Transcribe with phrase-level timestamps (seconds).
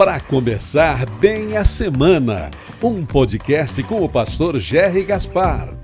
[0.00, 2.50] para começar bem a semana.
[2.82, 5.76] Um podcast com o pastor Jerry Gaspar.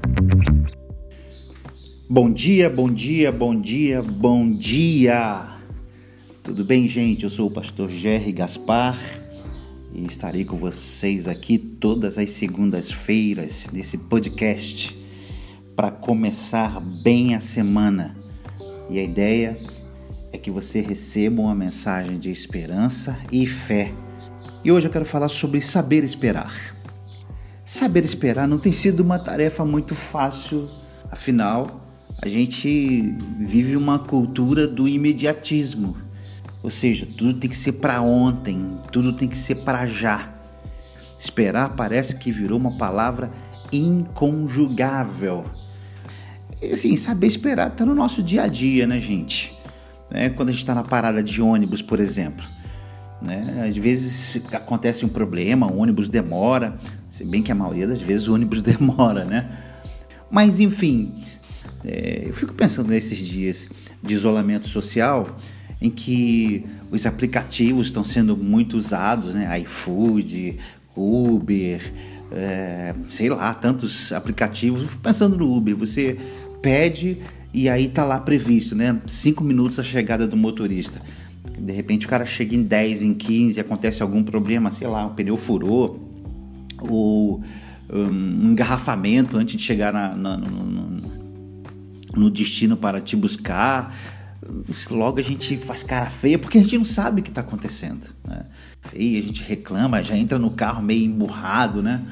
[2.09, 5.59] Bom dia, bom dia, bom dia, bom dia.
[6.43, 7.25] Tudo bem, gente?
[7.25, 8.99] Eu sou o pastor Jerry Gaspar
[9.93, 14.99] e estarei com vocês aqui todas as segundas-feiras nesse podcast
[15.77, 18.17] para começar bem a semana.
[18.89, 19.59] E a ideia
[20.33, 23.93] é que você receba uma mensagem de esperança e fé.
[24.67, 26.75] E hoje eu quero falar sobre saber esperar.
[27.65, 30.69] Saber esperar não tem sido uma tarefa muito fácil,
[31.09, 31.89] afinal,
[32.21, 35.97] a gente vive uma cultura do imediatismo.
[36.65, 40.35] Ou seja, tudo tem que ser para ontem, tudo tem que ser para já.
[41.17, 43.31] Esperar parece que virou uma palavra
[43.71, 45.45] inconjugável.
[46.61, 49.57] E assim, saber esperar está no nosso dia a dia, né, gente?
[50.11, 50.31] né?
[50.31, 52.45] quando a gente está na parada de ônibus, por exemplo.
[53.21, 53.67] Né?
[53.69, 56.77] Às vezes acontece um problema, o ônibus demora,
[57.09, 59.49] se bem que a maioria das vezes o ônibus demora, né?
[60.31, 61.15] Mas enfim,
[61.85, 63.69] é, eu fico pensando nesses dias
[64.03, 65.37] de isolamento social
[65.81, 69.61] em que os aplicativos estão sendo muito usados, né?
[69.61, 70.59] iFood,
[70.97, 71.93] Uber,
[72.33, 74.83] é, sei lá, tantos aplicativos.
[74.83, 76.19] Eu fico pensando no Uber, você
[76.63, 77.19] pede
[77.53, 79.01] e aí tá lá previsto, né?
[79.07, 81.01] Cinco minutos a chegada do motorista.
[81.59, 85.11] De repente o cara chega em 10, em 15, acontece algum problema, sei lá, o
[85.11, 86.01] pneu furou,
[86.81, 87.43] ou
[87.91, 91.03] um engarrafamento antes de chegar na, na, no,
[92.15, 93.95] no destino para te buscar.
[94.91, 98.09] Logo a gente faz cara feia porque a gente não sabe o que está acontecendo.
[98.27, 98.45] Né?
[98.81, 102.05] Feia, a gente reclama, já entra no carro meio emburrado, né?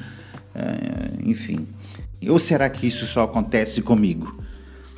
[0.53, 1.67] É, enfim.
[2.27, 4.43] Ou será que isso só acontece comigo?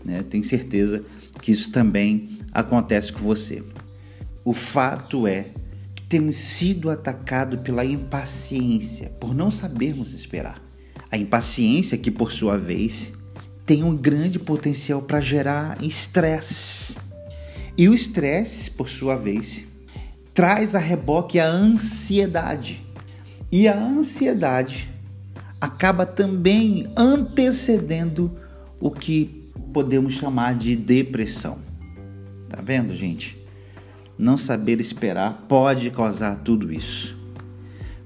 [0.05, 0.23] Né?
[0.23, 1.03] Tenho certeza
[1.41, 3.63] que isso também acontece com você.
[4.47, 5.47] O fato é
[5.93, 10.63] que temos sido atacados pela impaciência, por não sabermos esperar.
[11.11, 13.11] A impaciência, que por sua vez
[13.65, 16.97] tem um grande potencial para gerar estresse.
[17.77, 19.65] E o estresse, por sua vez,
[20.33, 22.81] traz a reboque a ansiedade.
[23.51, 24.89] E a ansiedade
[25.59, 28.31] acaba também antecedendo
[28.79, 31.57] o que podemos chamar de depressão.
[32.47, 33.36] Tá vendo, gente?
[34.17, 37.15] Não saber esperar pode causar tudo isso.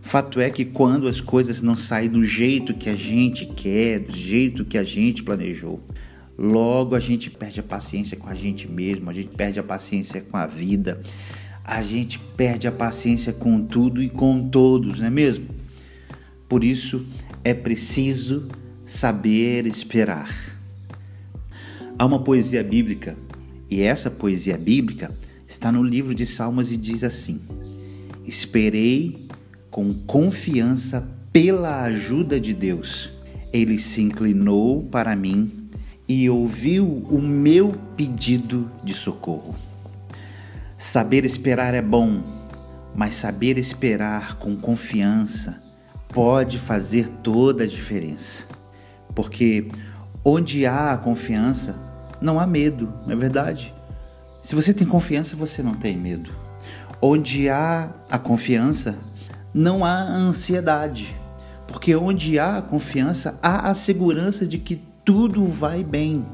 [0.01, 4.15] Fato é que quando as coisas não saem do jeito que a gente quer, do
[4.15, 5.79] jeito que a gente planejou,
[6.37, 10.19] logo a gente perde a paciência com a gente mesmo, a gente perde a paciência
[10.19, 11.01] com a vida,
[11.63, 15.47] a gente perde a paciência com tudo e com todos, não é mesmo?
[16.49, 17.05] Por isso
[17.43, 18.49] é preciso
[18.85, 20.29] saber esperar.
[21.97, 23.15] Há uma poesia bíblica,
[23.69, 25.15] e essa poesia bíblica
[25.51, 27.41] está no livro de Salmos e diz assim:
[28.25, 29.27] Esperei
[29.69, 33.11] com confiança pela ajuda de Deus.
[33.51, 35.69] Ele se inclinou para mim
[36.07, 39.53] e ouviu o meu pedido de socorro.
[40.77, 42.23] Saber esperar é bom,
[42.95, 45.61] mas saber esperar com confiança
[46.13, 48.45] pode fazer toda a diferença.
[49.13, 49.67] Porque
[50.23, 51.75] onde há a confiança,
[52.21, 53.73] não há medo, não é verdade?
[54.41, 56.31] Se você tem confiança, você não tem medo.
[56.99, 58.97] Onde há a confiança,
[59.53, 61.15] não há ansiedade.
[61.67, 66.25] Porque onde há a confiança, há a segurança de que tudo vai bem.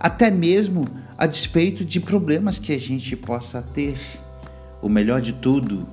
[0.00, 0.84] Até mesmo
[1.16, 3.98] a despeito de problemas que a gente possa ter.
[4.82, 5.88] O melhor de tudo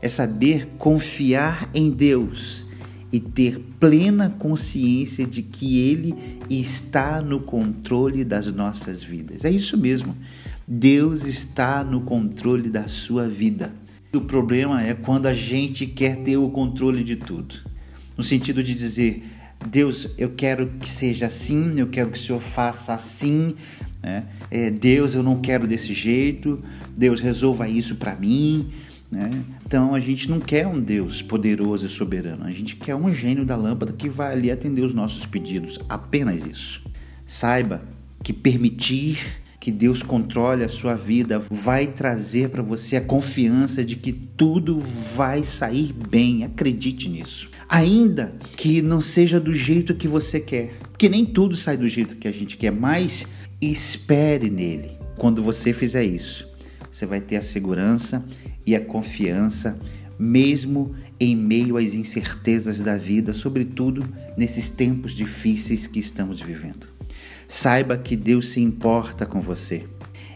[0.00, 2.66] é saber confiar em Deus
[3.12, 9.44] e ter plena consciência de que Ele está no controle das nossas vidas.
[9.44, 10.16] É isso mesmo.
[10.74, 13.74] Deus está no controle da sua vida.
[14.10, 17.56] O problema é quando a gente quer ter o controle de tudo.
[18.16, 19.22] No sentido de dizer,
[19.68, 23.54] Deus, eu quero que seja assim, eu quero que o Senhor faça assim.
[24.02, 24.24] Né?
[24.50, 26.62] É, Deus, eu não quero desse jeito.
[26.96, 28.70] Deus, resolva isso para mim.
[29.10, 29.30] Né?
[29.66, 33.44] Então a gente não quer um Deus poderoso e soberano, a gente quer um gênio
[33.44, 36.82] da lâmpada que vai ali atender os nossos pedidos, apenas isso.
[37.26, 37.82] Saiba
[38.22, 43.94] que permitir que Deus controle a sua vida vai trazer para você a confiança de
[43.94, 47.48] que tudo vai sair bem, acredite nisso.
[47.68, 52.16] Ainda que não seja do jeito que você quer, porque nem tudo sai do jeito
[52.16, 53.24] que a gente quer, mas
[53.60, 54.98] espere nele.
[55.16, 56.48] Quando você fizer isso,
[56.90, 58.26] você vai ter a segurança
[58.66, 59.78] e a confiança,
[60.18, 64.04] mesmo em meio às incertezas da vida, sobretudo
[64.36, 66.91] nesses tempos difíceis que estamos vivendo.
[67.48, 69.84] Saiba que Deus se importa com você.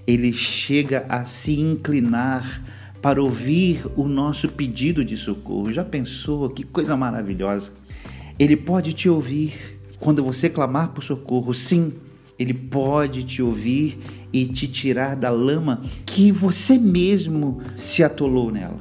[0.06, 2.62] Ele chega a se inclinar
[3.02, 5.72] para ouvir o nosso pedido de socorro.
[5.72, 6.48] Já pensou?
[6.50, 7.72] Que coisa maravilhosa!
[8.38, 11.54] Ele pode te ouvir quando você clamar por socorro.
[11.54, 11.92] Sim,
[12.38, 13.98] ele pode te ouvir
[14.32, 18.80] e te tirar da lama que você mesmo se atolou nela.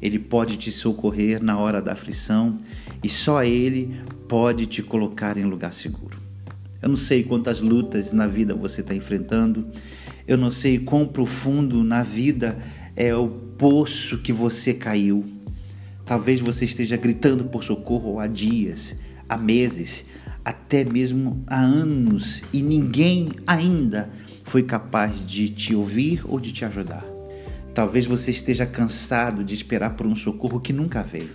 [0.00, 2.56] Ele pode te socorrer na hora da aflição
[3.02, 6.17] e só Ele pode te colocar em lugar seguro.
[6.80, 9.66] Eu não sei quantas lutas na vida você está enfrentando,
[10.26, 12.56] eu não sei quão profundo na vida
[12.94, 15.24] é o poço que você caiu.
[16.06, 18.96] Talvez você esteja gritando por socorro há dias,
[19.28, 20.06] há meses,
[20.44, 24.08] até mesmo há anos e ninguém ainda
[24.44, 27.04] foi capaz de te ouvir ou de te ajudar.
[27.74, 31.30] Talvez você esteja cansado de esperar por um socorro que nunca veio.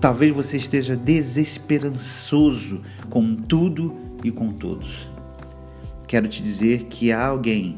[0.00, 5.10] Talvez você esteja desesperançoso com tudo e com todos.
[6.06, 7.76] Quero te dizer que há alguém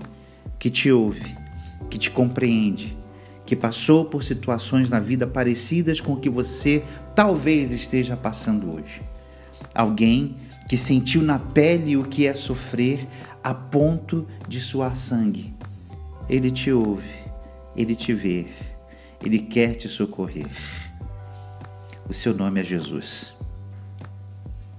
[0.59, 1.37] que te ouve,
[1.91, 2.97] que te compreende,
[3.45, 6.83] que passou por situações na vida parecidas com o que você
[7.15, 9.03] talvez esteja passando hoje
[9.75, 10.37] Alguém
[10.69, 13.07] que sentiu na pele o que é sofrer
[13.43, 15.55] a ponto de suar sangue.
[16.29, 17.11] Ele te ouve,
[17.75, 18.47] ele te vê,
[19.25, 20.51] ele quer te socorrer.
[22.09, 23.35] O seu nome é Jesus.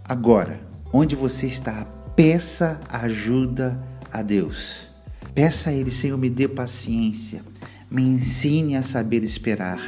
[0.03, 0.59] Agora,
[0.93, 1.85] onde você está,
[2.15, 4.87] peça ajuda a Deus.
[5.33, 7.43] Peça a Ele, Senhor, me dê paciência,
[7.89, 9.79] me ensine a saber esperar.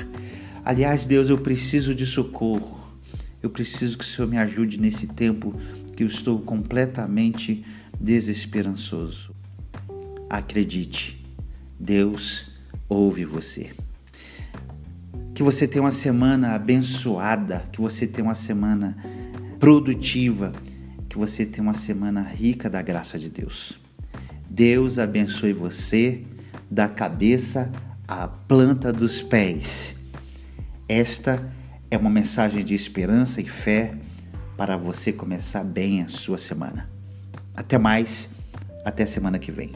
[0.66, 2.84] Aliás, Deus, eu preciso de socorro.
[3.44, 5.54] Eu preciso que o Senhor me ajude nesse tempo
[5.96, 7.64] que eu estou completamente
[8.02, 9.36] desesperançoso.
[10.28, 11.24] Acredite,
[11.80, 12.48] Deus
[12.90, 13.70] ouve você.
[15.36, 18.98] Que você tenha uma semana abençoada, que você tenha uma semana
[19.60, 20.52] produtiva,
[21.16, 23.80] que você tenha uma semana rica da graça de Deus.
[24.50, 26.22] Deus abençoe você
[26.70, 27.72] da cabeça
[28.06, 29.96] à planta dos pés.
[30.90, 31.42] Esta
[31.90, 33.96] é uma mensagem de esperança e fé
[34.58, 36.90] para você começar bem a sua semana.
[37.56, 38.30] Até mais,
[38.84, 39.72] até semana que vem.